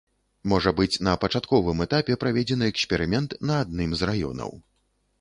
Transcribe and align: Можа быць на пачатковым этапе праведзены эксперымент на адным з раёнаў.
Можа 0.53 0.71
быць 0.79 1.01
на 1.07 1.13
пачатковым 1.25 1.85
этапе 1.87 2.17
праведзены 2.25 2.73
эксперымент 2.75 3.39
на 3.51 3.63
адным 3.67 3.89
з 4.01 4.13
раёнаў. 4.13 4.61